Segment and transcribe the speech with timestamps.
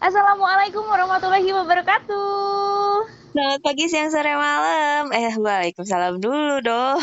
[0.00, 3.04] Assalamualaikum warahmatullahi wabarakatuh.
[3.36, 5.12] Selamat pagi, siang, sore, malam.
[5.12, 6.96] Eh, waalaikumsalam dulu dong.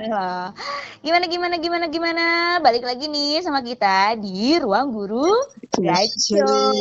[1.04, 2.24] Gimana gimana gimana gimana?
[2.64, 5.28] Balik lagi nih sama kita di ruang guru
[5.76, 6.72] gacor.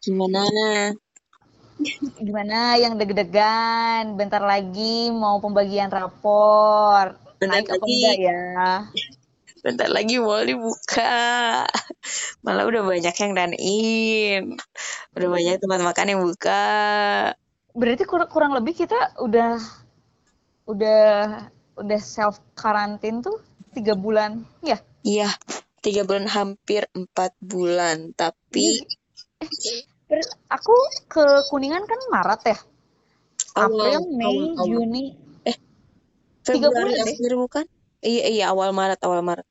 [0.00, 0.44] Gimana?
[2.16, 4.16] Gimana yang deg-degan?
[4.16, 7.20] Bentar lagi mau pembagian rapor.
[7.36, 7.92] Bentar Naik apa lagi.
[7.92, 8.40] enggak ya?
[9.64, 11.64] Bentar lagi mau dibuka.
[12.44, 14.42] Malah udah banyak yang dine in.
[15.16, 16.68] Udah banyak tempat makan yang buka.
[17.72, 19.56] Berarti kurang, kurang lebih kita udah
[20.68, 21.04] udah
[21.80, 23.40] udah self karantin tuh
[23.72, 24.76] tiga bulan ya?
[25.00, 25.32] Iya,
[25.80, 28.12] tiga bulan hampir empat bulan.
[28.12, 28.84] Tapi
[30.04, 30.76] Terus aku
[31.08, 32.58] ke Kuningan kan Maret ya?
[33.56, 34.66] awal, April, Mei, awal, awal.
[34.68, 35.04] Juni.
[36.44, 37.16] Februari bulan deh.
[37.16, 37.64] akhir bukan?
[38.04, 39.48] Iya, iya awal Maret, awal Maret.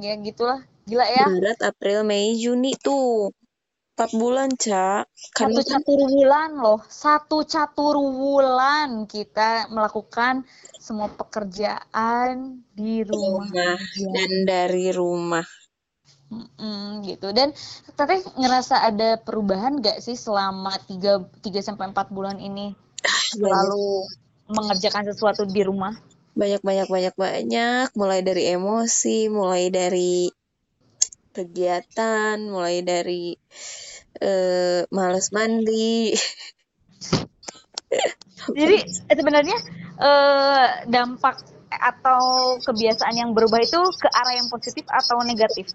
[0.00, 0.64] Ya gitulah.
[0.88, 1.28] Gila ya.
[1.28, 3.30] Maret, April, Mei, Juni tuh.
[3.94, 5.12] Empat bulan, Cak.
[5.36, 6.80] Karena Satu catur bulan loh.
[6.88, 10.48] Satu catur bulan kita melakukan
[10.80, 13.44] semua pekerjaan di rumah.
[13.44, 13.78] rumah
[14.16, 15.44] dan dari rumah.
[16.32, 17.28] Mm-mm, gitu.
[17.36, 17.52] Dan
[17.92, 22.72] Teteh ngerasa ada perubahan gak sih selama 3, 3 sampai 4 bulan ini
[23.36, 24.08] selalu
[24.48, 25.92] mengerjakan sesuatu di rumah?
[26.40, 27.86] Banyak, banyak, banyak, banyak.
[27.92, 30.32] Mulai dari emosi, mulai dari
[31.36, 33.36] kegiatan, mulai dari
[34.16, 36.16] eh males mandi.
[38.58, 38.76] Jadi
[39.12, 39.58] sebenarnya
[40.00, 45.70] eh, dampak atau kebiasaan yang berubah itu ke arah yang positif atau negatif?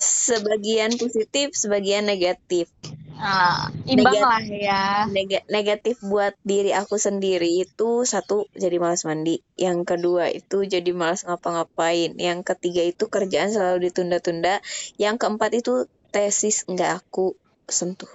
[0.00, 2.72] Sebagian positif, sebagian negatif.
[3.20, 4.24] Nah, imbang Negatif.
[4.24, 4.82] lah ya.
[5.12, 10.88] Nega- negatif buat diri aku sendiri itu satu jadi malas mandi, yang kedua itu jadi
[10.96, 14.64] malas ngapa-ngapain, yang ketiga itu kerjaan selalu ditunda-tunda,
[14.96, 17.36] yang keempat itu tesis nggak aku
[17.68, 18.08] sentuh.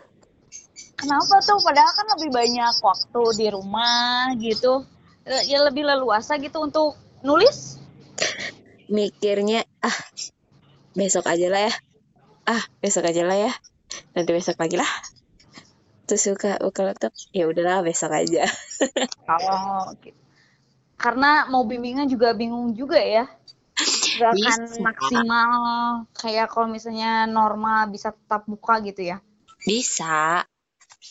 [0.98, 1.62] Kenapa tuh?
[1.62, 4.90] Padahal kan lebih banyak waktu di rumah gitu.
[5.46, 7.78] Ya lebih leluasa gitu untuk nulis.
[8.90, 9.98] Mikirnya ah
[10.98, 11.74] besok aja lah ya,
[12.46, 13.52] ah besok aja lah ya,
[14.14, 14.92] nanti besok lagi lah.
[16.06, 18.46] Terus suka buka laptop, ya udahlah besok aja.
[19.26, 20.18] Oh, gitu.
[21.02, 23.26] Karena mau bimbingan juga bingung juga ya.
[24.22, 24.80] Gak akan Bisa.
[24.80, 25.52] maksimal
[26.16, 29.18] kayak kalau misalnya normal bisa tetap buka gitu ya.
[29.66, 30.46] Bisa,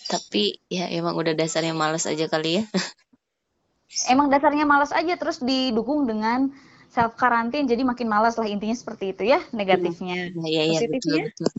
[0.08, 2.64] tapi ya emang udah dasarnya males aja kali ya.
[4.10, 6.50] Emang dasarnya malas aja terus didukung dengan
[6.94, 10.30] self karantin jadi makin malas lah intinya seperti itu ya negatifnya.
[10.46, 11.22] Iya, iya, betul, Positifnya?
[11.26, 11.50] betul.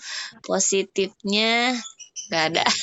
[0.47, 1.51] Positifnya
[2.31, 2.63] nggak ada.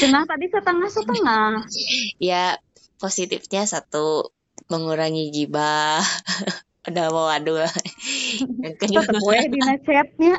[0.00, 1.64] Cenah tadi setengah-setengah.
[2.20, 2.60] Ya,
[3.00, 4.28] positifnya satu,
[4.68, 6.04] mengurangi gibah.
[6.88, 7.64] Udah mau aduh.
[8.64, 10.36] Yang kedua, gue di chatnya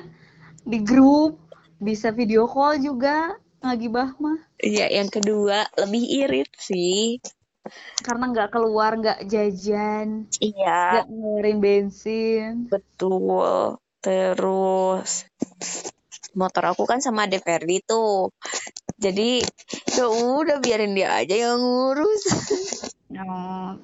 [0.61, 1.41] di grup
[1.81, 3.33] bisa video call juga
[3.65, 7.17] ngagibah mah ya, yang kedua lebih irit sih.
[8.01, 13.77] Karena nggak keluar nggak jajan Iya, nggak ngeluarin bensin betul.
[14.01, 15.29] Terus
[16.33, 18.33] motor aku kan sama Ade Ferdi tuh.
[18.97, 19.45] Jadi
[19.93, 22.23] ya udah biarin dia aja yang ngurus.
[23.11, 23.75] Oh.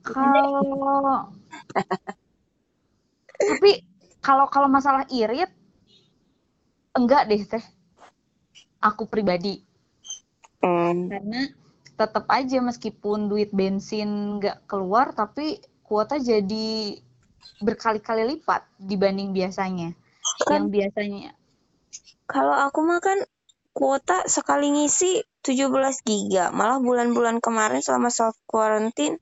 [0.00, 1.30] kalau
[3.40, 3.86] tapi
[4.20, 5.48] kalau kalau masalah irit
[6.92, 7.64] enggak deh teh
[8.82, 9.62] aku pribadi
[10.60, 11.48] Hmm, karena
[12.00, 16.96] tetap aja meskipun duit bensin nggak keluar tapi kuota jadi
[17.60, 21.36] berkali-kali lipat dibanding biasanya yang kan biasanya
[22.24, 23.20] kalau aku mah kan
[23.74, 26.54] kuota sekali ngisi 17 giga.
[26.54, 29.18] Malah bulan-bulan kemarin selama self quarantine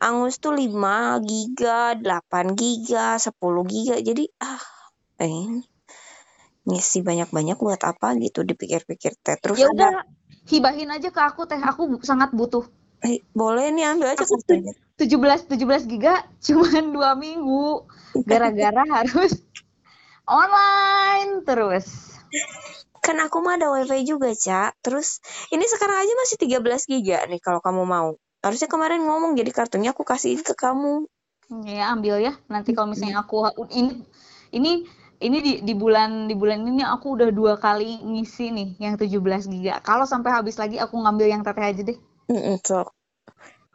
[0.00, 3.36] angus tuh 5 giga, 8 giga, 10
[3.68, 3.96] giga.
[4.00, 4.64] Jadi ah,
[5.20, 5.60] eh
[6.64, 9.36] ngisi banyak-banyak buat apa gitu dipikir-pikir teh.
[9.36, 9.92] Terus ya ada udah
[10.48, 12.64] hibahin aja ke aku teh aku sangat butuh
[13.04, 14.72] eh, boleh nih ambil aja aku katanya.
[14.96, 17.84] 17 17 giga cuman dua minggu
[18.24, 19.40] gara-gara harus
[20.24, 22.10] online terus
[23.00, 24.84] Kan aku mah ada wifi juga, Cak.
[24.84, 28.20] Terus ini sekarang aja masih 13 giga nih kalau kamu mau.
[28.44, 31.08] Harusnya kemarin ngomong jadi kartunya aku kasihin ke kamu.
[31.66, 33.42] ya ambil ya nanti kalau misalnya aku
[33.74, 34.06] ini
[34.54, 34.86] ini
[35.20, 39.52] ini di, di bulan di bulan ini aku udah dua kali ngisi nih yang 17
[39.52, 41.98] giga kalau sampai habis lagi aku ngambil yang teteh aja deh
[42.30, 42.94] Mm-mm, sok.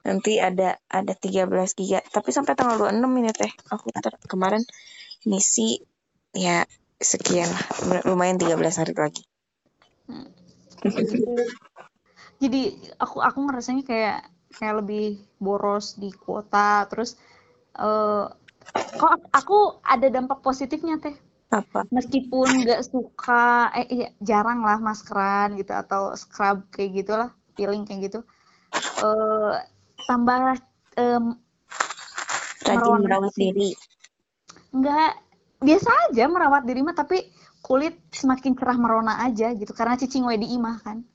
[0.07, 1.99] Nanti ada ada 13 giga.
[2.07, 3.51] Tapi sampai tanggal 26 ini teh.
[3.67, 4.63] Aku ter- kemarin
[5.27, 5.83] ngisi
[6.31, 6.63] ya
[6.95, 7.65] sekian lah.
[8.07, 9.23] Lumayan 13 hari lagi.
[12.39, 12.61] jadi
[13.01, 14.17] aku aku ngerasanya kayak
[14.55, 17.17] kayak lebih boros di kuota terus
[17.75, 18.25] eh
[18.95, 21.15] kok aku ada dampak positifnya teh
[21.55, 21.87] Apa?
[21.87, 28.11] meskipun nggak suka eh iya, jarang lah maskeran gitu atau scrub kayak gitulah peeling kayak
[28.11, 28.19] gitu
[28.99, 29.55] eh
[30.03, 30.59] tambah
[30.99, 31.39] em,
[32.65, 33.71] Rajin Merawat diri.
[34.75, 35.11] nggak
[35.63, 37.23] biasa aja merawat diri mah tapi
[37.63, 41.07] kulit semakin cerah merona aja gitu karena cicing we di imah kan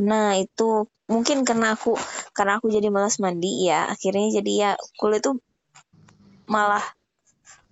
[0.00, 2.00] Nah, itu mungkin karena aku
[2.32, 5.36] karena aku jadi malas mandi ya, akhirnya jadi ya kulit tuh
[6.48, 6.80] malah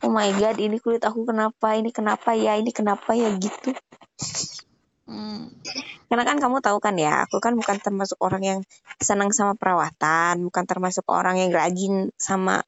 [0.05, 1.77] oh my god, ini kulit aku kenapa?
[1.77, 2.57] Ini kenapa ya?
[2.57, 3.77] Ini kenapa ya gitu.
[5.11, 5.51] Hmm.
[6.07, 8.61] Karena kan kamu tahu kan ya, aku kan bukan termasuk orang yang
[9.03, 12.63] senang sama perawatan, bukan termasuk orang yang rajin sama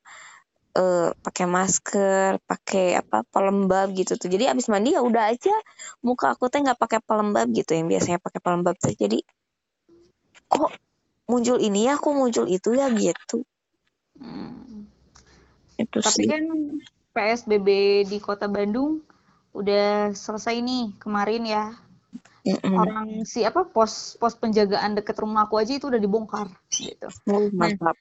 [0.73, 4.33] eh pakai masker, pakai apa pelembab gitu tuh.
[4.33, 5.53] Jadi abis mandi ya udah aja
[6.01, 8.97] muka aku teh nggak pakai pelembab gitu yang biasanya pakai pelembab tuh.
[8.97, 9.21] Jadi
[10.49, 10.73] kok
[11.29, 13.45] muncul ini ya, kok muncul itu ya gitu.
[14.17, 14.89] Hmm.
[15.77, 16.29] Itu Tapi sih.
[16.29, 16.43] kan
[17.13, 17.69] PSBB
[18.09, 19.05] di Kota Bandung
[19.53, 21.77] udah selesai nih kemarin ya.
[22.43, 22.75] Mm-mm.
[22.75, 27.07] Orang si apa pos pos penjagaan deket rumah aku aja itu udah dibongkar gitu.
[27.31, 27.95] Oh, mantap.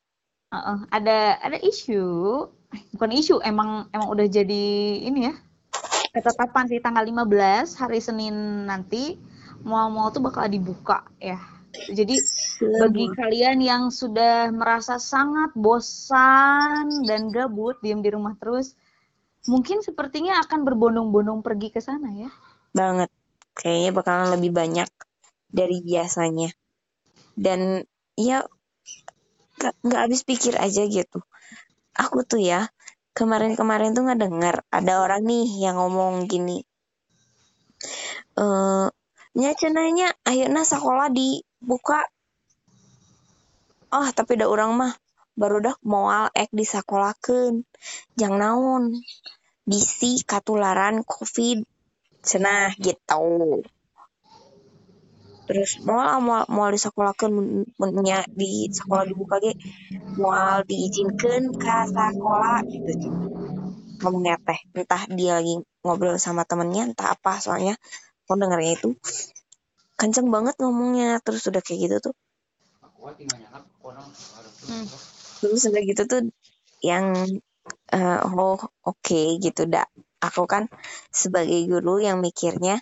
[0.51, 2.49] Heeh, ada ada isu,
[2.97, 4.65] bukan isu, emang emang udah jadi
[5.05, 5.35] ini ya.
[6.11, 9.15] Ketetapan sih tanggal 15 hari Senin nanti
[9.61, 11.39] mal-mal tuh bakal dibuka ya.
[11.71, 12.19] Jadi
[12.59, 18.75] bagi kalian yang sudah merasa sangat bosan dan gabut diam di rumah terus,
[19.49, 22.29] mungkin sepertinya akan berbondong-bondong pergi ke sana ya.
[22.71, 23.09] banget.
[23.51, 24.89] Kayaknya bakalan lebih banyak
[25.51, 26.49] dari biasanya.
[27.35, 27.83] Dan
[28.15, 28.45] ya
[29.61, 31.19] nggak habis pikir aja gitu.
[31.97, 32.71] Aku tuh ya
[33.11, 36.63] kemarin-kemarin tuh nggak dengar ada orang nih yang ngomong gini.
[38.39, 38.87] Eh,
[39.35, 42.07] nya cenanya ayeuna sekolah dibuka.
[43.91, 44.93] Oh, tapi da orang mah
[45.39, 47.63] baru dah moal ek disakolahkeun.
[48.19, 48.95] Jang naon.
[49.65, 51.63] Bisi katularan covid.
[52.21, 53.65] Cenah gitu.
[55.51, 57.11] Terus mau mau mau di sekolah
[58.05, 59.51] nya di sekolah dibuka ge
[60.15, 63.11] mau diizinkan ke sekolah gitu.
[63.99, 64.59] Ngomongnya teh.
[64.77, 67.75] Entah dia lagi ngobrol sama temennya entah apa soalnya
[68.23, 68.89] aku dengernya itu
[69.99, 71.19] kenceng banget ngomongnya.
[71.25, 72.15] Terus udah kayak gitu tuh.
[74.71, 74.87] Hmm.
[75.41, 76.21] Terus udah gitu tuh
[76.85, 77.11] yang
[77.89, 79.85] eh, oh oke gitu dah
[80.21, 80.69] aku kan
[81.09, 82.77] sebagai guru yang mikirnya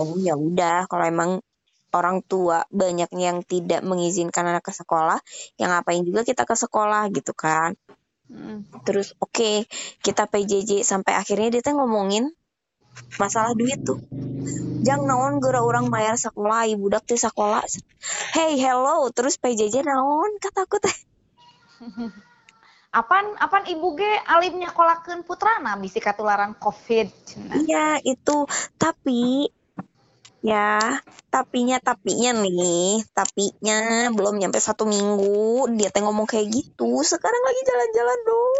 [0.00, 1.30] oh ya udah kalau emang
[1.90, 5.18] orang tua banyak yang tidak mengizinkan anak ke sekolah
[5.58, 7.74] yang ngapain juga kita ke sekolah gitu kan.
[8.30, 8.62] Hmm.
[8.86, 9.66] terus oke
[10.06, 12.30] kita PJJ sampai akhirnya dia teh ngomongin
[13.18, 13.98] masalah duit tuh.
[14.86, 17.66] Jang naon geura orang bayar sekolah ibu dak sekolah?
[18.30, 20.38] Hey hello terus PJJ naon?
[20.38, 21.09] kataku teh
[22.90, 27.06] Apan apan ibu ge alim nyakolakeun putrana bisi katularan Covid.
[27.54, 29.46] Iya itu tapi
[30.42, 30.80] ya
[31.30, 37.60] tapinya tapinya nih tapinya belum nyampe satu minggu dia teh ngomong kayak gitu sekarang lagi
[37.68, 38.56] jalan-jalan dong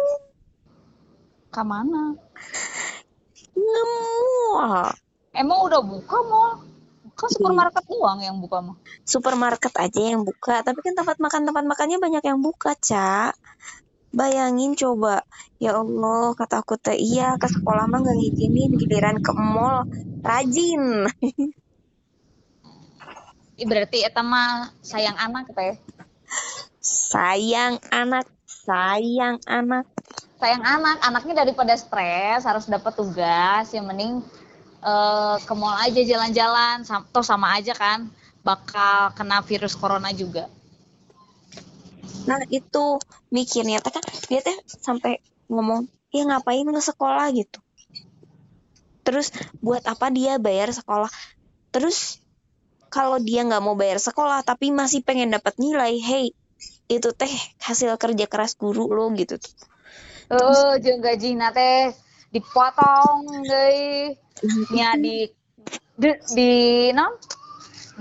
[1.51, 2.15] Ka mana?
[3.57, 4.93] ngemul
[5.35, 6.63] Emang udah buka mall?
[7.21, 8.75] Kan supermarket doang yang buka mah.
[9.05, 13.37] supermarket aja yang buka tapi kan tempat makan tempat makannya banyak yang buka cak
[14.09, 15.21] bayangin coba
[15.61, 19.85] ya Allah kata aku teh iya ke sekolah mah nggak ngizinin giliran ke mall
[20.25, 21.05] rajin
[23.61, 25.77] berarti eta mah sayang anak teh.
[26.81, 29.85] sayang anak sayang anak
[30.41, 34.25] Sayang anak, anaknya daripada stres harus dapat tugas, yang mending
[34.81, 38.09] eh, ke mall aja jalan-jalan, sam- toh sama aja kan,
[38.41, 40.49] bakal kena virus corona juga.
[42.25, 43.01] Nah itu
[43.33, 47.59] mikirnya teh kan dia teh sampai ngomong ya ngapain ke sekolah gitu.
[49.01, 51.09] Terus buat apa dia bayar sekolah?
[51.73, 52.21] Terus
[52.91, 56.35] kalau dia nggak mau bayar sekolah tapi masih pengen dapat nilai, hey
[56.91, 57.31] itu teh
[57.63, 59.53] hasil kerja keras guru lo gitu tuh.
[60.31, 61.95] Eh, jeung gajina teh
[62.31, 64.15] dipotong deui,
[64.71, 65.27] nya di
[65.99, 66.51] di, di
[66.95, 67.13] non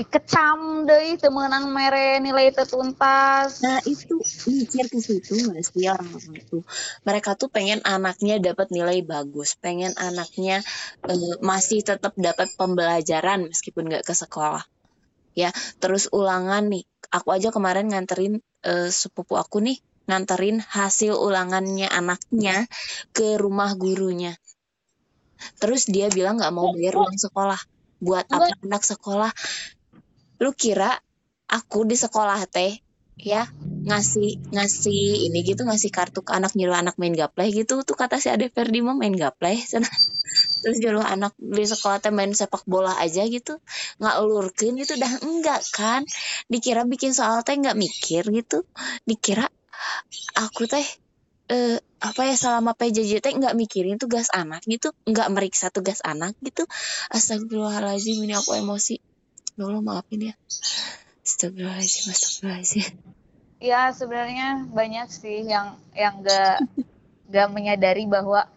[0.00, 3.60] dikecam deui teu meunang mere nilai teu tuntas.
[3.60, 4.16] Nah itu
[4.48, 6.58] mikir ke situ nggak sih orang-orang itu.
[7.04, 10.64] Mereka tuh pengen anaknya dapat nilai bagus, pengen anaknya
[11.04, 14.64] eh, masih tetap dapat pembelajaran meskipun nggak ke sekolah.
[15.36, 16.86] Ya, terus ulangan nih.
[17.10, 22.68] Aku aja kemarin nganterin eh, sepupu aku nih nganterin hasil ulangannya anaknya
[23.12, 24.36] ke rumah gurunya.
[25.60, 27.60] Terus dia bilang nggak mau bayar uang sekolah.
[28.00, 29.32] Buat apa anak sekolah?
[30.40, 30.96] Lu kira
[31.50, 32.80] aku di sekolah teh
[33.20, 33.44] ya
[33.84, 38.16] ngasih ngasih ini gitu ngasih kartu ke anak nyuruh anak main gaplay gitu tuh kata
[38.16, 39.60] si Ade Ferdi mah main gaplay
[40.64, 43.60] terus nyuruh anak di sekolah teh main sepak bola aja gitu
[44.00, 46.08] nggak ulurkan gitu dah enggak kan
[46.48, 48.64] dikira bikin soal teh nggak mikir gitu
[49.04, 49.48] dikira
[50.36, 50.86] aku teh
[51.50, 54.94] eh, apa ya selama PJJ teh nggak mikirin tugas anak gitu.
[55.04, 56.64] Nggak meriksa tugas anak gitu.
[57.10, 59.02] Astagfirullahaladzim ini aku emosi.
[59.58, 60.34] Dulu maafin ya.
[61.26, 62.90] Astagfirullahaladzim astagfirullahaladzim.
[63.60, 66.64] Ya sebenarnya banyak sih yang yang gak
[67.28, 68.48] gak menyadari bahwa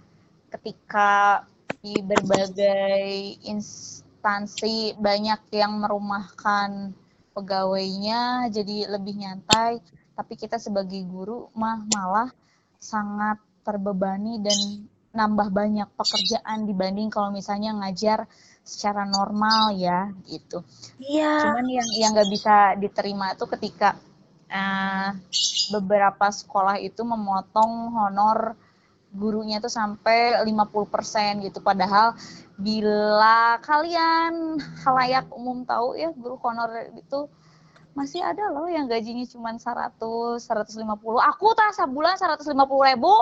[0.48, 1.44] ketika
[1.84, 6.96] di berbagai instansi banyak yang merumahkan
[7.36, 12.29] pegawainya jadi lebih nyantai tapi kita sebagai guru mah malah
[12.77, 18.25] sangat terbebani dan nambah banyak pekerjaan dibanding kalau misalnya ngajar
[18.65, 20.65] secara normal ya gitu.
[20.98, 21.48] Iya.
[21.48, 23.93] Cuman yang yang nggak bisa diterima itu ketika
[24.50, 25.13] uh,
[25.70, 28.58] beberapa sekolah itu memotong honor
[29.13, 31.62] gurunya itu sampai 50% gitu.
[31.62, 32.17] Padahal
[32.58, 37.29] bila kalian halayak umum tahu ya guru honor itu
[37.94, 39.98] masih ada loh yang gajinya cuma 100,
[40.42, 40.86] 150.
[41.34, 42.54] Aku tak sebulan 150
[42.90, 43.14] ribu.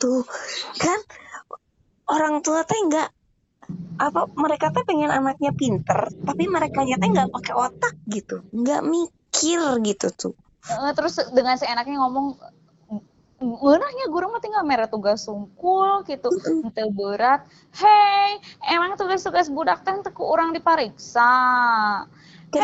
[0.00, 0.24] Tuh,
[0.80, 0.98] kan
[2.10, 3.08] orang tua teh enggak
[3.96, 8.42] apa mereka teh pengen anaknya pinter tapi mereka teh nggak pakai otak gitu.
[8.50, 10.34] Nggak mikir gitu tuh.
[10.96, 12.38] Terus dengan seenaknya ngomong
[13.42, 17.42] Ngenahnya guru mah tinggal merah tugas sungkul gitu ente berat.
[17.74, 18.38] Hei
[18.70, 21.26] emang tugas-tugas budak teh teku orang dipariksa
[22.52, 22.60] Hei,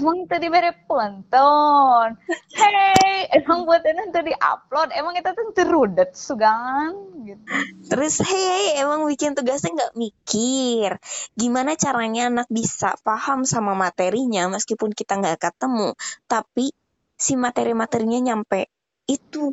[0.00, 2.16] emang tadi diberi penonton.
[2.56, 4.96] Hei, emang buat itu di upload.
[4.96, 6.96] Emang kita tuh terudet sugan
[7.28, 7.44] gitu.
[7.92, 10.96] Terus hei, emang bikin tugasnya nggak mikir.
[11.36, 15.92] Gimana caranya anak bisa paham sama materinya meskipun kita nggak ketemu,
[16.24, 16.72] tapi
[17.20, 18.72] si materi-materinya nyampe.
[19.04, 19.52] Itu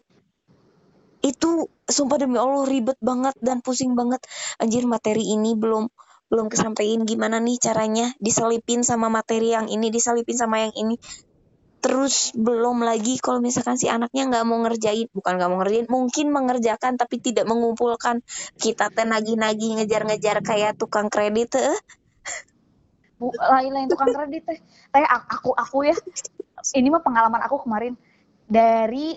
[1.19, 4.23] itu sumpah demi Allah ribet banget dan pusing banget.
[4.63, 5.91] Anjir materi ini belum
[6.27, 10.99] belum kesampaian gimana nih caranya diselipin sama materi yang ini diselipin sama yang ini.
[11.77, 16.35] Terus belum lagi kalau misalkan si anaknya nggak mau ngerjain bukan nggak mau ngerjain mungkin
[16.35, 18.19] mengerjakan tapi tidak mengumpulkan.
[18.59, 21.79] Kita teh nagih-nagih ngejar-ngejar kayak tukang kredit eh.
[23.17, 24.59] Bu lain-lain tukang kredit teh.
[24.91, 25.95] Teh aku aku ya.
[26.75, 27.95] Ini mah pengalaman aku kemarin.
[28.51, 29.15] Dari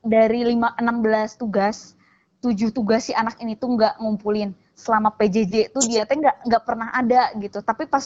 [0.00, 1.99] dari lima enam belas tugas
[2.40, 4.56] tujuh tugas si anak ini tuh nggak ngumpulin.
[4.72, 7.60] Selama PJJ itu dia teh nggak nggak pernah ada gitu.
[7.60, 8.02] Tapi pas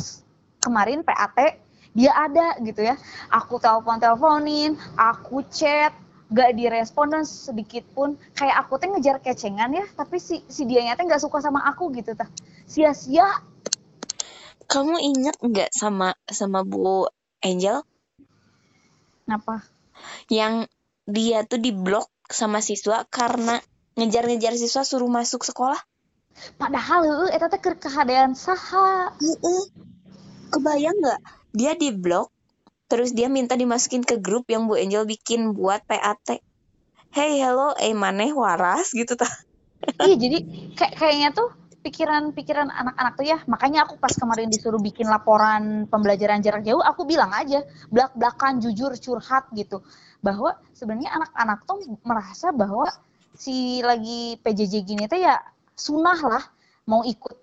[0.58, 1.62] kemarin PAT
[1.94, 2.98] dia ada gitu ya.
[3.30, 5.94] Aku telepon teleponin aku chat
[6.34, 8.18] gak direspon dan sedikit pun.
[8.34, 11.94] Kayak aku teh ngejar kecengan ya tapi si si dia teh nggak suka sama aku
[11.94, 12.26] gitu tah.
[12.66, 13.30] Sia-sia.
[14.66, 17.06] Kamu ingat nggak sama sama Bu
[17.38, 17.86] Angel?
[19.22, 19.62] Kenapa?
[20.26, 20.66] Yang
[21.04, 23.60] dia tuh diblok sama siswa karena
[23.94, 25.78] ngejar-ngejar siswa suruh masuk sekolah.
[26.58, 29.14] Padahal itu teh kehadiran saha.
[30.50, 31.20] Kebayang nggak?
[31.54, 32.30] Dia di blog
[32.90, 36.38] terus dia minta dimasukin ke grup yang Bu Angel bikin buat PAT
[37.14, 39.30] hey hello eh maneh waras gitu ta.
[40.02, 40.38] Iya jadi
[40.74, 41.48] kayak kayaknya tuh
[41.86, 43.38] pikiran-pikiran anak-anak tuh ya.
[43.46, 47.62] Makanya aku pas kemarin disuruh bikin laporan pembelajaran jarak jauh aku bilang aja
[47.94, 49.86] belak-belakan jujur curhat gitu.
[50.18, 52.90] Bahwa sebenarnya anak-anak tuh merasa bahwa
[53.34, 55.42] si lagi PJJ gini tuh ya
[55.74, 56.44] sunah lah
[56.86, 57.42] mau ikut.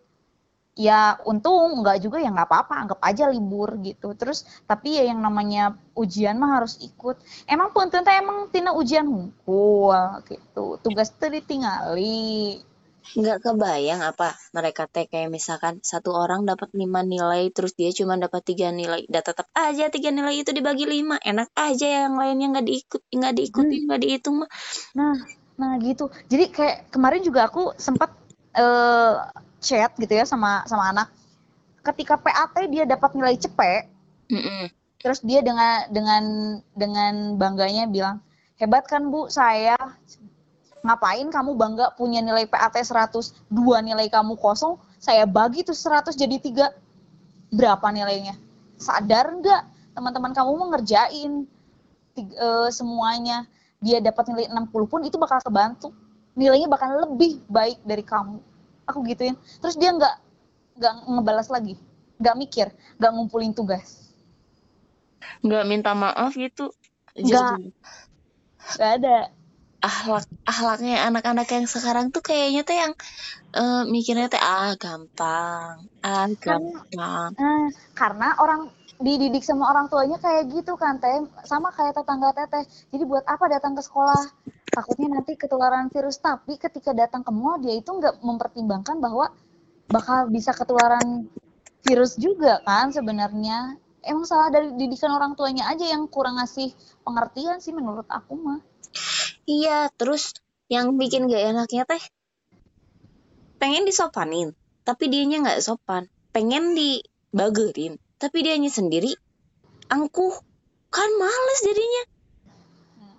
[0.71, 4.15] Ya untung nggak juga ya nggak apa-apa anggap aja libur gitu.
[4.15, 7.19] Terus tapi ya yang namanya ujian mah harus ikut.
[7.43, 10.79] Emang pun tentu emang tina ujian hukum gitu.
[10.79, 12.63] Tugas ditinggali
[13.01, 18.15] nggak kebayang apa mereka teh kayak misalkan satu orang dapat lima nilai terus dia cuma
[18.15, 19.03] dapat tiga nilai.
[19.11, 21.19] Dan tetap aja tiga nilai itu dibagi lima.
[21.19, 23.85] Enak aja yang lainnya nggak diikut nggak diikuti hmm.
[23.91, 24.07] nggak hmm.
[24.07, 24.49] dihitung mah.
[24.95, 26.09] Nah nah gitu.
[26.25, 28.09] Jadi kayak kemarin juga aku sempat
[28.57, 29.29] uh,
[29.61, 31.07] chat gitu ya sama sama anak.
[31.85, 33.85] Ketika PAT dia dapat nilai cepet
[34.29, 34.63] mm -mm.
[35.01, 36.23] terus dia dengan dengan
[36.73, 38.17] dengan bangganya bilang
[38.57, 39.29] hebat kan bu?
[39.29, 39.77] Saya
[40.81, 43.13] ngapain kamu bangga punya nilai PAT 100
[43.53, 46.67] dua nilai kamu kosong saya bagi tuh 100 jadi tiga.
[47.53, 48.33] Berapa nilainya?
[48.81, 49.93] Sadar nggak?
[49.93, 51.45] Teman-teman kamu mau ngerjain
[52.17, 53.45] tiga, uh, semuanya
[53.81, 55.89] dia dapat nilai 60 pun itu bakal kebantu.
[56.37, 58.37] Nilainya bakal lebih baik dari kamu.
[58.85, 59.35] Aku gituin.
[59.59, 60.15] Terus dia nggak
[60.77, 61.75] nggak ngebalas lagi.
[62.21, 62.67] Nggak mikir.
[63.01, 64.13] Nggak ngumpulin tugas.
[65.41, 66.69] Nggak minta maaf gitu.
[67.17, 67.73] Nggak.
[68.77, 69.17] Nggak ada.
[69.81, 72.93] Ahlak ahlaknya anak-anak yang sekarang tuh kayaknya tuh yang
[73.57, 75.89] uh, mikirnya tuh ah gampang.
[76.05, 76.85] Ah gampang.
[77.33, 78.69] karena, uh, karena orang
[79.01, 81.25] dididik sama orang tuanya kayak gitu kan teh?
[81.43, 82.63] Sama kayak tetangga teteh.
[82.93, 84.29] Jadi buat apa datang ke sekolah?
[84.71, 86.21] Takutnya nanti ketularan virus.
[86.21, 89.33] Tapi ketika datang ke mall dia itu nggak mempertimbangkan bahwa
[89.89, 91.27] bakal bisa ketularan
[91.81, 93.75] virus juga kan sebenarnya.
[94.01, 96.73] Emang salah dari didikan orang tuanya aja yang kurang ngasih
[97.05, 98.61] pengertian sih menurut aku mah.
[99.45, 100.37] Iya terus
[100.73, 102.01] yang bikin gak enaknya teh?
[103.61, 106.09] Pengen disopanin tapi dianya nggak sopan.
[106.33, 109.17] Pengen dibagerin tapi dianya sendiri
[109.89, 110.37] angkuh.
[110.91, 112.03] Kan males jadinya.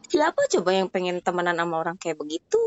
[0.06, 2.60] Siapa coba yang pengen temenan sama orang kayak begitu?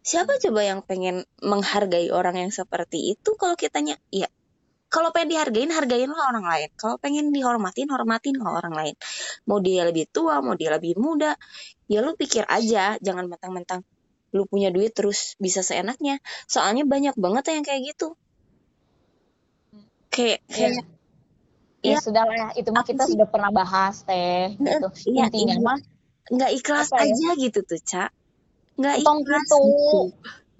[0.00, 3.34] Siapa coba yang pengen menghargai orang yang seperti itu?
[3.34, 4.30] Kalau kitanya ya
[4.90, 6.70] kalau pengen dihargain hargainlah orang lain.
[6.78, 8.94] Kalau pengen dihormatin hormatin orang lain.
[9.46, 11.34] Mau dia lebih tua mau dia lebih muda
[11.90, 12.98] ya lu pikir aja.
[13.02, 13.82] Jangan mentang-mentang
[14.30, 16.22] lu punya duit terus bisa seenaknya.
[16.46, 18.14] Soalnya banyak banget yang kayak gitu.
[20.10, 20.86] Kayak kayak
[21.80, 23.16] ya, ya sudah lah ya itu mah kita sih?
[23.16, 25.64] sudah pernah bahas teh gitu iya, intinya iya.
[25.64, 25.78] mah
[26.30, 27.12] nggak ikhlas Apa ya?
[27.12, 28.10] aja gitu tuh cak
[28.80, 29.58] nggak Tong ikhlas gitu.
[29.60, 30.00] gitu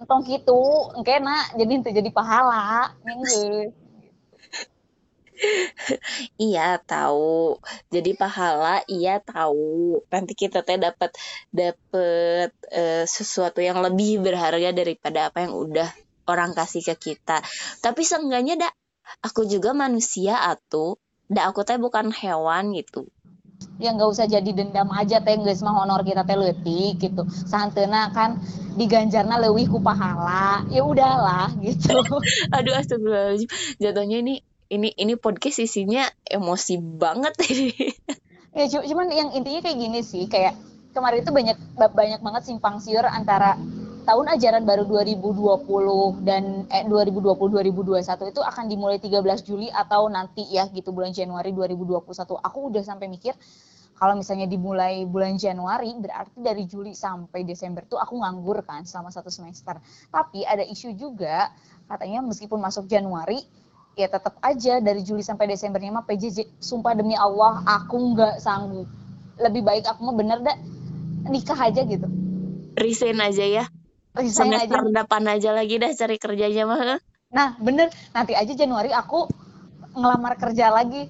[0.00, 0.60] entong gitu
[0.96, 3.76] engkena jadi itu jadi pahala minggu
[6.36, 7.56] Iya tahu.
[7.88, 10.00] Jadi pahala iya tahu.
[10.12, 11.16] Nanti kita teh dapat
[11.48, 15.88] dapat eh, sesuatu yang lebih berharga daripada apa yang udah
[16.28, 17.40] orang kasih ke kita.
[17.80, 18.74] Tapi seenggaknya dak
[19.24, 21.00] aku juga manusia atuh.
[21.30, 23.06] Dak aku teh bukan hewan gitu.
[23.80, 28.08] ya nggak usah jadi dendam aja teh geus mah honor kita teh leutik gitu santena
[28.12, 28.40] kan
[28.76, 31.96] diganjarna leuwih ku pahala ya udahlah gitu
[32.56, 33.48] Aduh astagfirullahaladzim.
[33.80, 34.34] Jatuhnya ini
[34.68, 37.72] ini ini podcast isinya emosi banget ini.
[38.58, 40.56] ya cu- cuman yang intinya kayak gini sih kayak
[40.92, 43.56] kemarin itu banyak ba- banyak banget simpang siur antara
[44.02, 50.44] tahun ajaran baru 2020 dan eh 2020 2021 itu akan dimulai 13 Juli atau nanti
[50.48, 52.04] ya gitu bulan Januari 2021
[52.40, 53.36] aku udah sampai mikir
[54.00, 59.12] kalau misalnya dimulai bulan Januari berarti dari Juli sampai Desember tuh aku nganggur kan selama
[59.12, 59.76] satu semester.
[60.08, 61.52] Tapi ada isu juga
[61.84, 63.44] katanya meskipun masuk Januari
[64.00, 68.88] ya tetap aja dari Juli sampai Desembernya mah PJJ sumpah demi Allah aku nggak sanggup.
[69.36, 70.56] Lebih baik aku mah bener dah
[71.28, 72.08] nikah aja gitu.
[72.80, 73.64] Resign aja ya.
[74.16, 76.98] Resign aja Semester depan aja lagi dah cari kerjanya mah.
[77.30, 77.90] nah bener.
[78.10, 79.30] Nanti aja Januari aku
[79.94, 81.06] ngelamar kerja lagi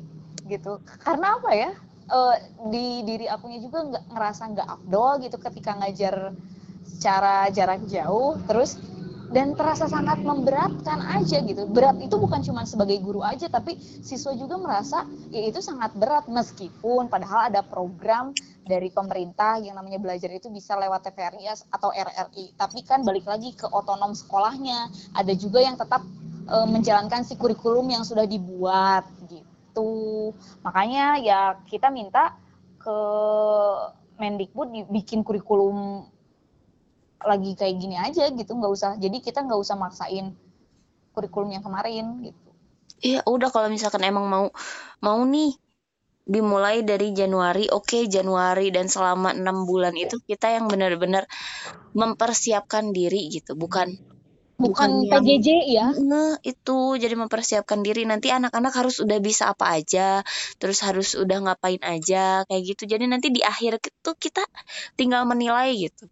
[0.48, 0.80] gitu.
[1.00, 1.70] Karena apa ya?
[2.10, 2.36] Eh,
[2.74, 6.34] di diri akunya juga nggak ngerasa nggak afdol gitu ketika ngajar
[6.82, 8.82] secara jarak jauh terus
[9.30, 11.70] dan terasa sangat memberatkan aja gitu.
[11.70, 16.26] Berat itu bukan cuma sebagai guru aja tapi siswa juga merasa ya itu sangat berat.
[16.26, 18.34] Meskipun padahal ada program
[18.70, 23.50] dari pemerintah yang namanya belajar itu bisa lewat TVRI atau RRI tapi kan balik lagi
[23.58, 24.86] ke otonom sekolahnya.
[25.18, 26.06] Ada juga yang tetap
[26.46, 30.30] eh, menjalankan si kurikulum yang sudah dibuat gitu.
[30.62, 32.38] Makanya ya kita minta
[32.78, 32.96] ke
[34.22, 36.06] Mendikbud dibikin kurikulum
[37.20, 38.54] lagi kayak gini aja gitu.
[38.54, 40.38] Nggak usah jadi kita nggak usah maksain
[41.10, 42.50] kurikulum yang kemarin gitu.
[43.00, 44.52] Iya udah kalau misalkan emang mau
[45.00, 45.56] mau nih
[46.26, 47.66] dimulai dari Januari.
[47.72, 51.24] Oke Januari dan selama enam bulan itu kita yang benar-benar
[51.96, 53.56] mempersiapkan diri gitu.
[53.58, 53.98] Bukan
[54.60, 55.88] bukan yang- PJJ ya?
[55.96, 56.94] Nah, itu.
[57.00, 58.04] Jadi mempersiapkan diri.
[58.04, 60.20] Nanti anak-anak harus udah bisa apa aja.
[60.60, 62.84] Terus harus udah ngapain aja kayak gitu.
[62.84, 64.44] Jadi nanti di akhir itu kita
[65.00, 66.06] tinggal menilai gitu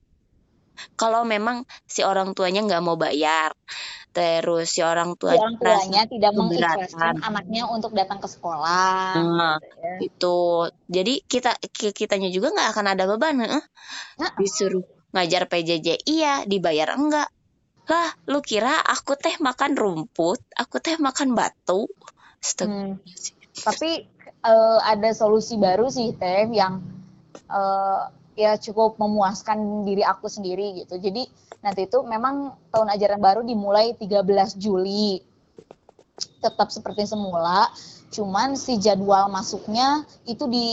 [0.94, 3.52] kalau memang si orang tuanya nggak mau bayar
[4.12, 9.56] terus si orang si tuanya orang tuanya tidak mengikhlaskan anaknya untuk datang ke sekolah Nah,
[9.62, 9.94] gitu ya.
[10.02, 10.38] itu
[10.88, 13.64] jadi kita ki- kitanya juga nggak akan ada beban eh.
[14.18, 14.32] Nah.
[14.38, 17.28] disuruh ngajar PJJ iya dibayar enggak
[17.88, 21.88] lah lu kira aku teh makan rumput aku teh makan batu.
[22.60, 23.00] Hmm.
[23.66, 26.84] tapi eh, ada solusi baru sih teh yang
[27.48, 28.02] eh,
[28.38, 31.26] ya cukup memuaskan diri aku sendiri gitu jadi
[31.58, 34.22] nanti itu memang tahun ajaran baru dimulai 13
[34.62, 35.18] Juli
[36.38, 37.66] tetap seperti semula
[38.14, 40.70] cuman si jadwal masuknya itu di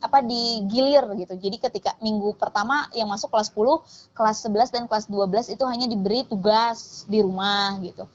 [0.00, 1.36] apa digilir gitu.
[1.36, 3.84] Jadi ketika minggu pertama yang masuk kelas 10,
[4.16, 8.08] kelas 11 dan kelas 12 itu hanya diberi tugas di rumah gitu.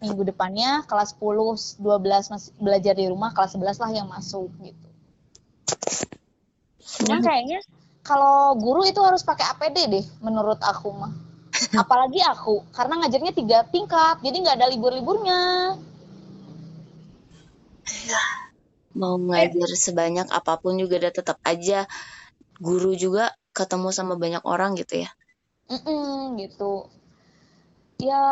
[0.00, 4.88] Minggu depannya kelas 10, 12 masih belajar di rumah, kelas 11 lah yang masuk gitu.
[7.04, 7.60] Cuman kayaknya
[8.08, 11.12] kalau guru itu harus pakai APD deh menurut aku mah.
[11.82, 15.42] Apalagi aku, karena ngajarnya tiga tingkat, jadi nggak ada libur-liburnya.
[19.00, 21.78] mau ngajar sebanyak apa pun juga udah tetap aja
[22.66, 23.24] guru juga
[23.58, 25.10] ketemu sama banyak orang gitu ya
[25.68, 26.88] Mm-mm, gitu.
[28.00, 28.22] Ya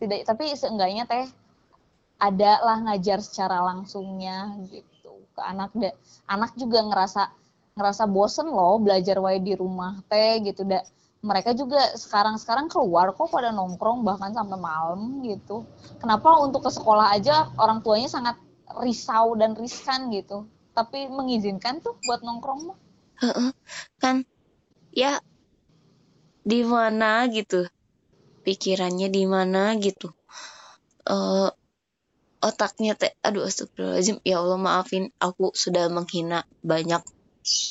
[0.00, 1.26] tidak tapi seenggaknya teh
[2.18, 4.38] ada lah ngajar secara langsungnya
[4.70, 5.90] gitu ke anak da,
[6.26, 7.22] anak juga ngerasa
[7.72, 10.84] ngerasa bosen loh belajar wae di rumah teh gitu da
[11.22, 15.62] mereka juga sekarang-sekarang keluar kok pada nongkrong bahkan sampai malam gitu.
[16.02, 18.34] Kenapa untuk ke sekolah aja orang tuanya sangat
[18.82, 20.50] risau dan riskan gitu.
[20.74, 22.78] Tapi mengizinkan tuh buat nongkrong mah.
[24.02, 24.26] kan
[24.90, 25.22] ya
[26.42, 27.70] di mana gitu
[28.42, 30.10] pikirannya di mana gitu
[31.06, 31.54] uh,
[32.42, 36.98] otaknya teh aduh astagfirullahaladzim ya Allah maafin aku sudah menghina banyak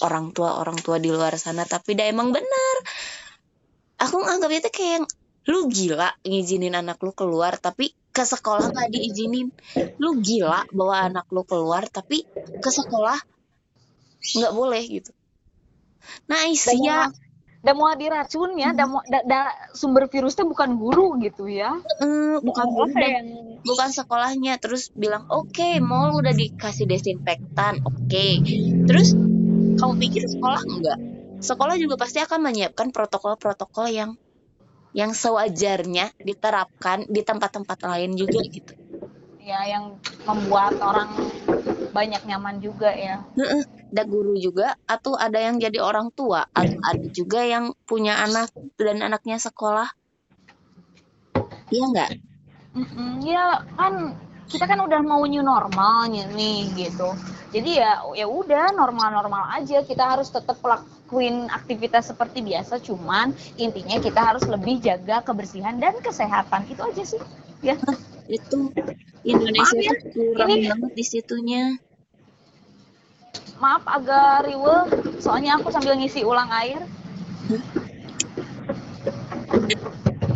[0.03, 2.75] orang tua orang tua di luar sana tapi dah emang benar
[4.01, 5.07] aku nganggap itu kayak
[5.47, 9.49] lu gila ngizinin anak lu keluar tapi ke sekolah nggak diizinin
[9.97, 13.17] lu gila bawa anak lu keluar tapi ke sekolah
[14.21, 15.11] nggak boleh gitu
[16.27, 17.09] nah ya
[17.61, 21.77] dan mau diracun ya, dan mau da, da, sumber virusnya bukan guru gitu ya.
[22.01, 23.25] Mm, bukan guru dan
[23.61, 24.57] bukan sekolahnya.
[24.57, 28.09] Terus bilang, oke, okay, mau udah dikasih desinfektan, oke.
[28.09, 28.41] Okay.
[28.89, 29.13] Terus
[29.79, 30.99] kamu pikir sekolah enggak?
[31.41, 34.11] sekolah juga pasti akan menyiapkan protokol-protokol yang
[34.93, 38.71] yang sewajarnya diterapkan di tempat-tempat lain juga gitu.
[39.41, 39.97] Ya, yang
[40.29, 41.17] membuat orang
[41.89, 43.25] banyak nyaman juga ya.
[43.91, 48.53] Ada guru juga atau ada yang jadi orang tua atau ada juga yang punya anak
[48.77, 49.89] dan anaknya sekolah.
[51.71, 52.11] Iya enggak?
[53.23, 54.15] Iya kan
[54.51, 57.15] kita kan udah mau new normalnya nih gitu.
[57.55, 59.79] Jadi ya ya udah normal-normal aja.
[59.83, 62.83] Kita harus tetap lakuin aktivitas seperti biasa.
[62.83, 66.67] Cuman intinya kita harus lebih jaga kebersihan dan kesehatan.
[66.67, 67.21] Itu aja sih.
[67.63, 67.79] Ya.
[68.31, 68.71] Itu
[69.23, 69.93] Indonesia ya.
[70.11, 70.67] kurang Ini...
[70.67, 71.63] banget di situnya.
[73.61, 74.89] Maaf agak riwe,
[75.21, 76.81] soalnya aku sambil ngisi ulang air.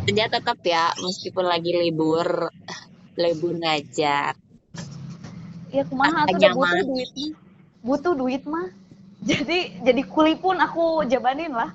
[0.06, 2.54] Kerja tetap ya, meskipun lagi libur
[3.16, 4.36] lebu ngajar
[5.76, 7.36] ya kumaha tuh butuh duit
[7.86, 8.74] butuh duit mah.
[9.22, 11.70] Jadi jadi kuli pun aku jabanin lah.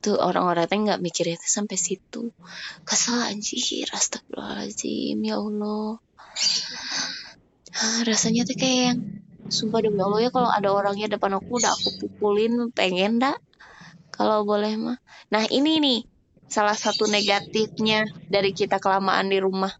[0.00, 2.32] Tuh orang-orang teh nggak mikir itu sampai situ.
[2.88, 6.00] Kesel anjir astagfirullahaladzim ya Allah.
[8.08, 8.98] Rasanya tuh kayak yang
[9.52, 13.36] sumpah demi Allah ya kalau ada orangnya depan aku udah aku pukulin pengen dak
[14.08, 14.98] kalau boleh mah.
[15.28, 16.00] Nah ini nih
[16.48, 19.72] salah satu negatifnya dari kita kelamaan di rumah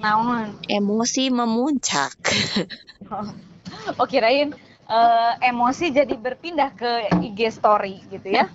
[0.00, 0.56] naon?
[0.68, 2.16] Emosi memuncak.
[3.10, 3.26] Oh,
[4.02, 4.52] oh kirain
[4.86, 8.46] uh, emosi jadi berpindah ke IG story gitu ya?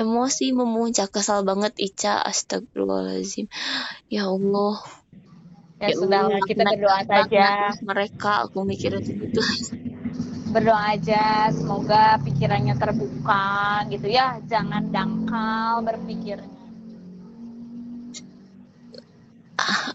[0.00, 2.20] Emosi memuncak kesal banget Ica.
[2.20, 3.48] Astagfirullahaladzim.
[4.12, 4.76] Ya Allah.
[5.80, 7.72] Ya, ya sudah Allah, kita berdoa saja.
[7.80, 8.44] mereka.
[8.44, 9.40] Aku mikirnya begitu
[10.50, 14.42] berdoa aja semoga pikirannya terbuka gitu ya.
[14.50, 16.59] Jangan dangkal berpikirnya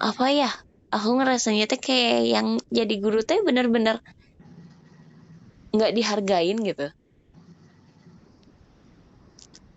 [0.10, 0.50] apa ya
[0.96, 2.48] aku ngerasanya tuh kayak yang
[2.78, 3.96] jadi guru tuh bener-bener
[5.76, 6.88] nggak dihargain gitu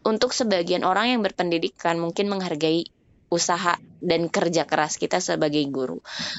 [0.09, 2.87] untuk sebagian orang yang berpendidikan mungkin menghargai
[3.29, 5.99] usaha dan kerja keras kita sebagai guru.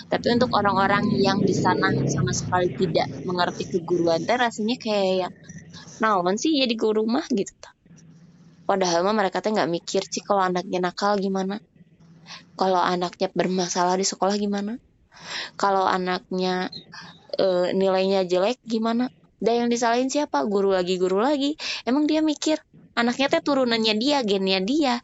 [0.10, 5.30] Tapi untuk orang-orang yang di sana sama sekali tidak mengerti keguruan, teh rasanya kayak
[6.02, 7.54] naon sih jadi guru mah gitu.
[8.66, 11.60] Padahal mah mereka tuh nggak mikir sih kalau anaknya nakal gimana
[12.60, 14.76] kalau anaknya bermasalah di sekolah gimana?
[15.56, 16.68] Kalau anaknya
[17.40, 19.08] e, nilainya jelek gimana?
[19.40, 20.44] Dan yang disalahin siapa?
[20.44, 21.56] Guru lagi guru lagi.
[21.88, 22.60] Emang dia mikir
[23.00, 25.00] anaknya teh turunannya dia gennya dia.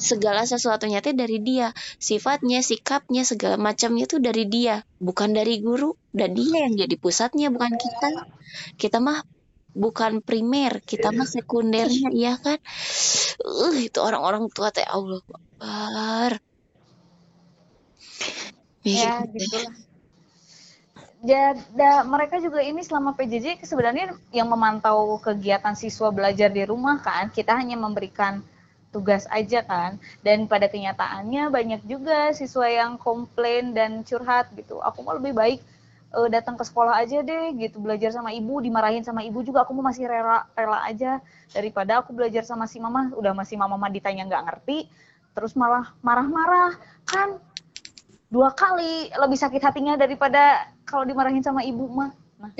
[0.00, 1.76] Segala sesuatunya teh dari dia.
[2.00, 4.80] Sifatnya sikapnya segala macamnya tuh dari dia.
[4.96, 5.92] Bukan dari guru.
[6.08, 8.24] Dan dia yang jadi pusatnya bukan kita.
[8.80, 9.20] Kita mah
[9.76, 10.80] bukan primer.
[10.80, 12.56] Kita mah sekundernya iya kan?
[13.44, 15.20] Uh itu orang-orang tua teh Allah
[18.84, 19.74] ya gitu lah
[21.18, 27.02] ya da, mereka juga ini selama PJJ sebenarnya yang memantau kegiatan siswa belajar di rumah
[27.02, 28.38] kan kita hanya memberikan
[28.90, 30.00] tugas aja kan.
[30.24, 34.80] Dan pada kenyataannya banyak juga siswa yang komplain dan curhat gitu.
[34.80, 35.60] Aku mau lebih baik
[36.16, 39.64] uh, datang ke sekolah aja deh gitu belajar sama ibu dimarahin sama ibu juga.
[39.64, 41.20] Aku mau masih rela rela aja.
[41.52, 44.88] Daripada aku belajar sama si mama udah masih mama mama ditanya nggak ngerti
[45.36, 46.74] terus malah marah-marah.
[47.06, 47.38] Kan
[48.28, 52.12] dua kali lebih sakit hatinya daripada kalau dimarahin sama ibu mah.
[52.38, 52.54] Nah,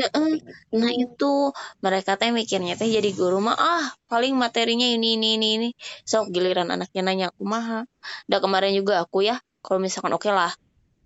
[0.75, 5.49] nah itu mereka teh mikirnya teh jadi guru mah ah paling materinya ini ini ini
[5.55, 5.69] ini.
[6.03, 7.87] Sok giliran anaknya nanya aku mah
[8.27, 10.51] udah kemarin juga aku ya kalau misalkan oke okay lah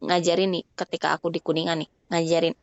[0.00, 2.54] ngajarin nih ketika aku di kuningan nih ngajarin.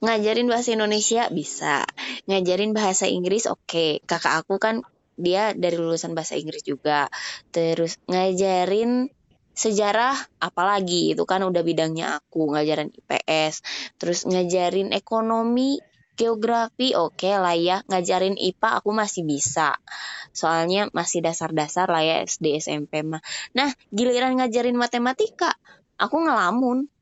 [0.00, 1.28] Ngajarin bahasa Indonesia?
[1.28, 1.84] Bisa.
[2.24, 3.44] Ngajarin bahasa Inggris?
[3.44, 3.68] Oke.
[3.68, 3.90] Okay.
[4.08, 4.80] kakak aku kan
[5.20, 7.12] dia dari lulusan bahasa Inggris juga.
[7.52, 9.12] Terus ngajarin
[9.54, 13.54] sejarah apalagi itu kan udah bidangnya aku ngajarin IPS
[14.00, 15.82] terus ngajarin ekonomi
[16.20, 19.80] geografi oke okay lah ya ngajarin IPA aku masih bisa.
[20.36, 23.24] Soalnya masih dasar-dasar lah ya SD SMP mah.
[23.56, 25.56] Nah giliran ngajarin matematika
[25.96, 26.92] aku ngelamun.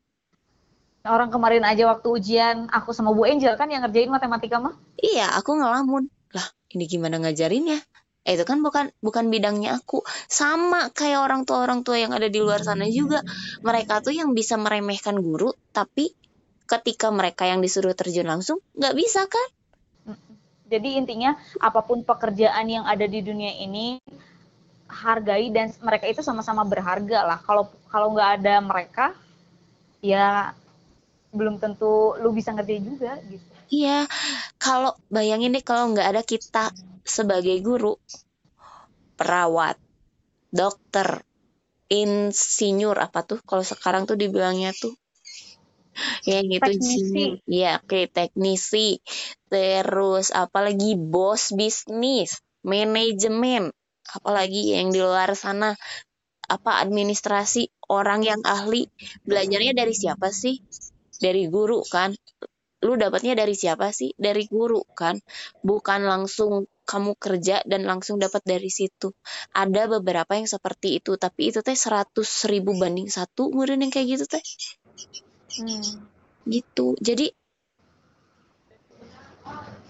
[1.03, 4.79] Orang kemarin aja waktu ujian aku sama Bu Angel kan yang ngerjain matematika mah.
[4.95, 6.07] Iya aku ngelamun.
[6.31, 7.83] Lah ini gimana ngajarinnya
[8.29, 10.05] eh, itu kan bukan bukan bidangnya aku.
[10.29, 13.25] Sama kayak orang tua orang tua yang ada di luar sana juga.
[13.65, 16.13] Mereka tuh yang bisa meremehkan guru tapi
[16.69, 19.49] ketika mereka yang disuruh terjun langsung nggak bisa kan?
[20.69, 21.33] Jadi intinya
[21.65, 23.97] apa pun pekerjaan yang ada di dunia ini
[24.85, 27.41] hargai dan mereka itu sama-sama berharga lah.
[27.41, 29.17] Kalau kalau nggak ada mereka
[30.05, 30.53] ya
[31.33, 33.49] belum tentu lu bisa ngerti juga gitu.
[33.69, 34.09] Iya.
[34.61, 36.73] Kalau bayangin deh kalau nggak ada kita
[37.09, 37.97] sebagai guru,
[39.17, 39.81] perawat,
[40.53, 41.25] dokter,
[41.89, 44.93] insinyur apa tuh kalau sekarang tuh dibilangnya tuh?
[46.23, 47.43] Ya gitu teknisi.
[47.51, 49.03] ya oke okay, teknisi.
[49.51, 53.75] Terus apalagi bos bisnis manajemen.
[54.09, 55.75] Apalagi yang di luar sana
[56.49, 58.87] apa administrasi orang yang ahli.
[59.27, 60.63] Belajarnya dari siapa sih?
[61.19, 62.15] Dari guru kan?
[62.87, 64.15] Lu dapatnya dari siapa sih?
[64.15, 65.19] Dari guru kan?
[65.67, 69.13] Bukan langsung kamu kerja dan langsung dapat dari situ.
[69.53, 74.17] Ada beberapa yang seperti itu, tapi itu teh seratus ribu banding satu, kemudian yang kayak
[74.17, 74.45] gitu teh.
[75.61, 76.09] Hmm.
[76.49, 76.97] Gitu.
[77.05, 77.29] Jadi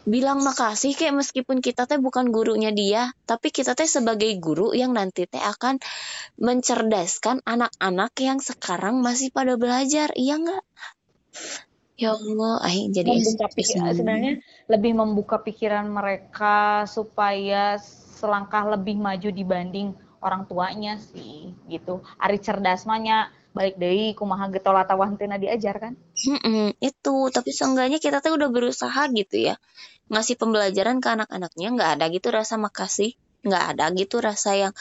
[0.08, 4.96] bilang makasih kayak meskipun kita teh bukan gurunya dia, tapi kita teh sebagai guru yang
[4.96, 5.78] nanti teh akan
[6.40, 10.64] mencerdaskan anak-anak yang sekarang masih pada belajar, iya nggak?
[11.98, 14.34] Ya Allah, aing jadi membuka pikiran, sebenarnya
[14.70, 17.74] lebih membuka pikiran mereka supaya
[18.22, 21.98] selangkah lebih maju dibanding orang tuanya sih gitu.
[22.22, 25.98] Ari cerdas mahnya balik dari kumaha getola tawantena diajar kan?
[26.22, 29.58] Hmm, itu, tapi seenggaknya kita tuh udah berusaha gitu ya.
[30.06, 34.72] Ngasih pembelajaran ke anak-anaknya nggak ada gitu rasa makasih, nggak ada gitu rasa yang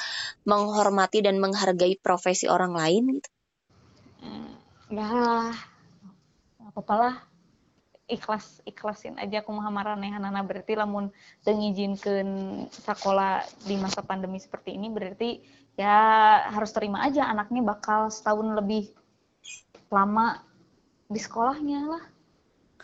[0.46, 3.30] menghormati dan menghargai profesi orang lain gitu.
[4.22, 4.54] Hmm,
[4.94, 5.10] ya
[6.78, 7.26] apalah
[8.08, 11.12] ikhlas ikhlasin aja aku maranehana berarti lamun
[11.44, 12.28] tengizinkan
[12.72, 15.44] sekolah di masa pandemi seperti ini berarti
[15.76, 15.94] ya
[16.48, 18.96] harus terima aja anaknya bakal setahun lebih
[19.92, 20.40] lama
[21.08, 22.04] di sekolahnya lah.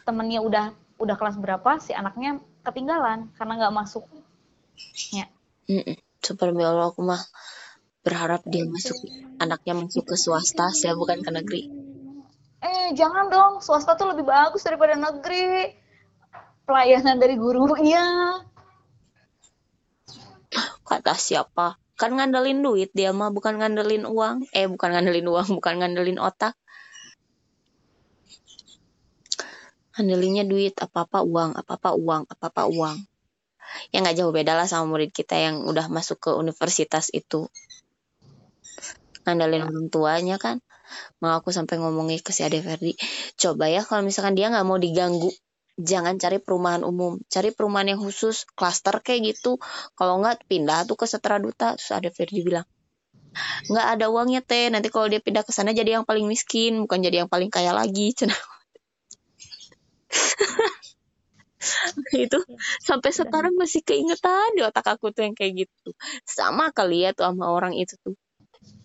[0.04, 4.04] Temennya udah udah kelas berapa si anaknya ketinggalan karena nggak masuk.
[5.16, 5.32] Ya.
[6.20, 7.20] Super Allah aku mah
[8.04, 9.00] berharap dia masuk
[9.40, 11.64] anaknya masuk ke swasta saya bukan ke negeri
[12.64, 15.76] eh jangan dong swasta tuh lebih bagus daripada negeri.
[16.64, 18.40] Pelayanan dari gurunya.
[20.88, 21.76] Kata siapa?
[22.00, 24.48] Kan ngandelin duit dia mah bukan ngandelin uang.
[24.56, 26.56] Eh bukan ngandelin uang bukan ngandelin otak.
[30.00, 32.98] Ngandelinnya duit apa apa uang apa apa uang apa apa uang.
[33.92, 37.52] Ya nggak jauh beda lah sama murid kita yang udah masuk ke universitas itu.
[39.28, 40.64] Ngandelin orang tuanya kan
[41.22, 42.94] mau aku sampai ngomongin ke si Ade Ferdi.
[43.40, 45.32] Coba ya kalau misalkan dia nggak mau diganggu
[45.80, 47.18] jangan cari perumahan umum.
[47.30, 49.58] Cari perumahan yang khusus klaster kayak gitu.
[49.98, 52.66] Kalau nggak pindah tuh ke Setra Duta terus Ade Ferdi bilang.
[53.70, 54.70] Nggak ada uangnya teh.
[54.70, 57.74] Nanti kalau dia pindah ke sana jadi yang paling miskin bukan jadi yang paling kaya
[57.74, 58.14] lagi
[62.14, 62.38] itu
[62.84, 65.96] sampai sekarang masih keingetan di otak aku tuh yang kayak gitu.
[66.28, 68.14] Sama kali ya tuh sama orang itu tuh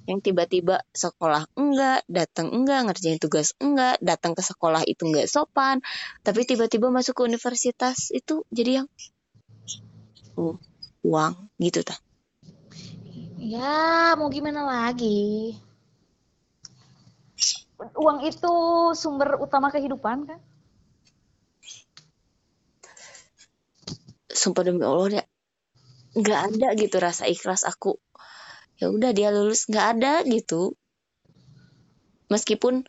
[0.09, 5.85] yang tiba-tiba sekolah enggak, datang enggak, ngerjain tugas enggak, datang ke sekolah itu enggak sopan,
[6.25, 8.87] tapi tiba-tiba masuk ke universitas itu jadi yang
[10.40, 10.57] uh,
[11.05, 12.01] uang gitu ta.
[13.37, 15.61] Ya, mau gimana lagi?
[17.94, 18.55] Uang itu
[18.97, 20.40] sumber utama kehidupan kan?
[24.33, 25.25] Sumpah demi Allah ya,
[26.16, 28.01] nggak ada gitu rasa ikhlas aku
[28.79, 30.79] ya udah dia lulus nggak ada gitu.
[32.31, 32.87] Meskipun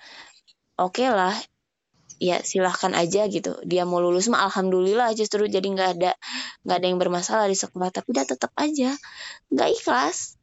[0.78, 1.34] oke okay lah
[2.22, 3.58] ya silahkan aja gitu.
[3.66, 6.12] Dia mau lulus mah alhamdulillah justru jadi nggak ada
[6.64, 7.90] nggak ada yang bermasalah di sekolah.
[7.90, 8.94] Tapi dia tetap aja
[9.50, 10.38] nggak ikhlas.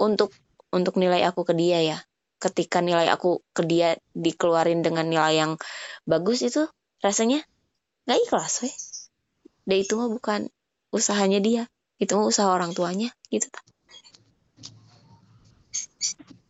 [0.00, 0.32] Untuk
[0.72, 1.98] untuk nilai aku ke dia ya.
[2.40, 5.52] Ketika nilai aku ke dia dikeluarin dengan nilai yang
[6.08, 6.64] bagus itu
[7.04, 7.44] rasanya
[8.08, 8.74] nggak ikhlas weh.
[9.68, 10.48] Dan itu mah bukan
[10.94, 11.64] usahanya dia
[11.98, 13.64] itu mah usaha orang tuanya gitu tak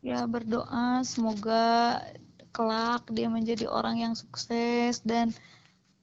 [0.04, 1.96] ya berdoa semoga
[2.52, 5.32] kelak dia menjadi orang yang sukses dan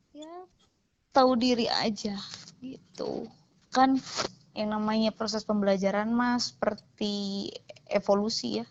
[0.09, 0.49] ya
[1.13, 2.17] tahu diri aja
[2.59, 3.29] gitu.
[3.69, 4.01] Kan
[4.57, 7.47] yang namanya proses pembelajaran mas seperti
[7.87, 8.67] evolusi ya.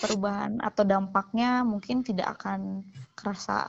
[0.00, 3.68] Perubahan atau dampaknya mungkin tidak akan kerasa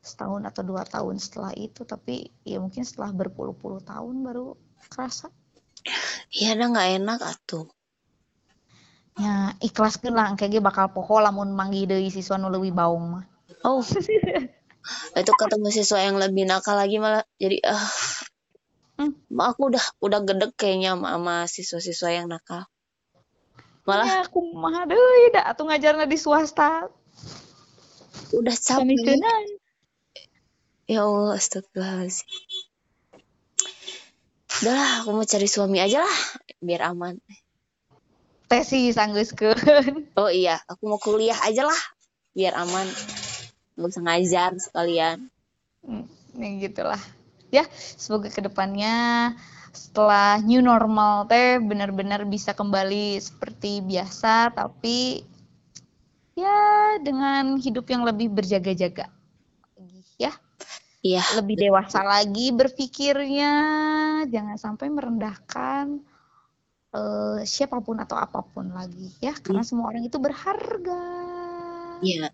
[0.00, 4.56] setahun atau dua tahun setelah itu tapi ya mungkin setelah berpuluh-puluh tahun baru
[4.88, 5.28] kerasa.
[6.32, 7.68] Iya dah nggak enak atuh.
[9.20, 13.24] Ya ikhlas lah kayak bakal poho lamun manggi dari siswa nu leuwih baung mah
[13.60, 13.84] Oh,
[15.20, 17.84] itu ketemu siswa yang lebih nakal lagi malah jadi ah
[19.00, 19.16] Hmm.
[19.32, 22.68] aku udah udah gedek kayaknya sama, sama siswa-siswa yang nakal.
[23.88, 26.92] Malah ya aku mah deui da atuh ngajarna di swasta
[28.36, 29.16] udah capek.
[30.84, 32.28] Ya Allah, astagfirullahaladzim.
[34.60, 36.18] Udah lah, aku mau cari suami aja lah,
[36.60, 37.16] biar aman.
[38.50, 39.54] Tesis anggeuskeun
[40.20, 41.82] Oh iya, aku mau kuliah aja lah,
[42.34, 42.90] biar aman.
[43.78, 45.30] Gak usah ngajar sekalian.
[45.86, 47.02] Hmm, ya gitulah.
[47.54, 49.32] Ya, semoga ke depannya
[49.70, 55.22] setelah new normal teh benar-benar bisa kembali seperti biasa, tapi
[56.34, 59.06] ya dengan hidup yang lebih berjaga-jaga.
[60.20, 60.34] Ya,
[61.00, 63.52] Iya, lebih dewasa lagi berpikirnya,
[64.28, 66.04] jangan sampai merendahkan
[66.90, 71.02] eh, siapa pun atau apa pun lagi ya, karena semua orang itu berharga.
[72.02, 72.30] iya.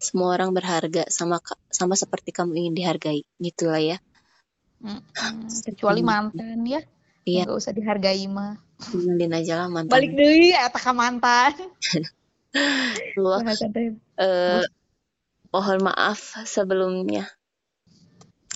[0.00, 4.00] Semua orang berharga sama sama seperti kamu ingin dihargai, gitulah ya.
[4.80, 6.80] Mm-mm, kecuali mantan ya,
[7.28, 8.56] Iya, nggak usah dihargai mah.
[8.80, 9.92] tinggalin aja lah mantan.
[9.92, 11.52] balik deui eta ka mantan.
[13.20, 13.92] Wah, teh.
[14.16, 14.64] eh,
[15.52, 17.28] mohon maaf sebelumnya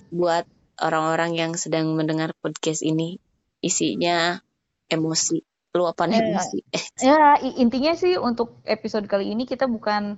[0.09, 0.49] buat
[0.81, 3.21] orang-orang yang sedang mendengar podcast ini
[3.61, 4.41] isinya
[4.89, 5.41] emosi,
[5.75, 6.59] luapan Eh, emosi.
[6.71, 10.17] Eh, Ya, intinya sih untuk episode kali ini kita bukan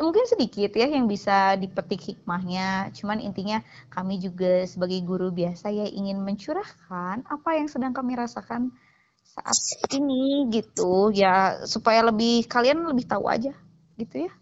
[0.00, 2.88] mungkin sedikit ya yang bisa dipetik hikmahnya.
[2.96, 3.60] Cuman intinya
[3.92, 8.72] kami juga sebagai guru biasa ya ingin mencurahkan apa yang sedang kami rasakan
[9.24, 9.58] saat
[9.92, 13.52] ini gitu ya supaya lebih kalian lebih tahu aja
[14.00, 14.32] gitu ya.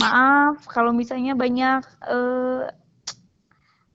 [0.00, 2.62] Maaf kalau misalnya banyak eh,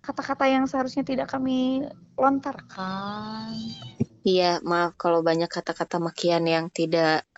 [0.10, 1.86] kata-kata yang seharusnya tidak kami
[2.18, 3.54] lontarkan.
[4.26, 7.30] Iya, maaf kalau banyak kata-kata makian yang tidak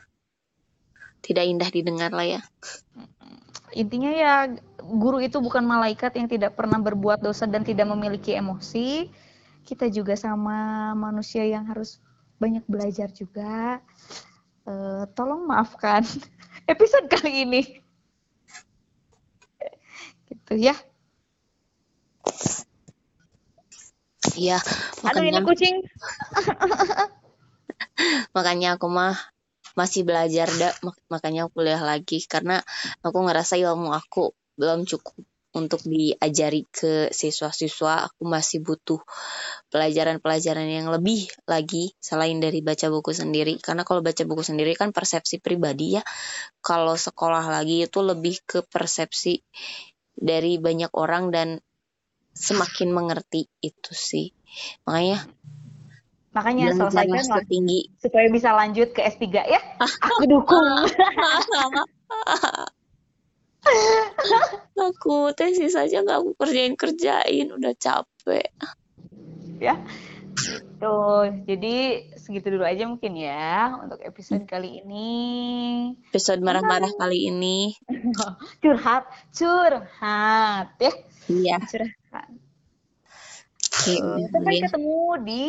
[1.20, 2.42] tidak indah didengar lah ya.
[3.72, 4.52] intinya ya
[4.84, 9.12] guru itu bukan malaikat yang tidak pernah berbuat dosa dan tidak memiliki emosi.
[9.68, 12.00] Kita juga sama manusia yang harus
[12.40, 13.80] banyak belajar juga.
[14.68, 16.04] Eh, tolong maafkan
[16.72, 17.62] episode kali ini.
[20.28, 20.76] Gitu ya.
[24.38, 24.58] Iya,
[25.08, 25.76] Aduh ini makanya kucing.
[28.36, 29.16] makanya aku mah
[29.76, 32.60] masih belajar dah, mak- makanya aku kuliah lagi karena
[33.04, 35.16] aku ngerasa ilmu aku belum cukup
[35.52, 38.08] untuk diajari ke siswa-siswa.
[38.08, 39.04] Aku masih butuh
[39.72, 43.60] pelajaran-pelajaran yang lebih lagi selain dari baca buku sendiri.
[43.60, 46.04] Karena kalau baca buku sendiri kan persepsi pribadi ya.
[46.64, 49.44] Kalau sekolah lagi itu lebih ke persepsi
[50.16, 51.60] dari banyak orang dan
[52.36, 54.32] semakin mengerti itu sih.
[54.88, 55.28] Makanya
[56.32, 59.60] Makanya selesaikan lah setinggi supaya bisa lanjut ke S3 ya.
[59.84, 60.64] Aku dukung.
[64.82, 68.48] aku tesis aja nggak aku kerjain kerjain udah capek
[69.62, 69.76] ya.
[70.82, 75.12] Tuh, jadi segitu dulu aja mungkin ya untuk episode kali ini.
[76.10, 77.78] episode marah-marah kali ini.
[78.62, 80.94] Curhat curhat ya.
[81.30, 81.56] Iya.
[81.70, 82.30] Curhat.
[83.88, 84.62] Dulu ya.
[84.68, 85.48] ketemu di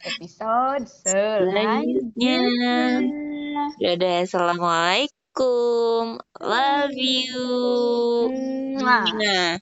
[0.00, 2.40] episode selanjutnya.
[3.76, 6.18] dadah assalamualaikum.
[6.40, 7.46] Love you.
[8.80, 9.60] Nah.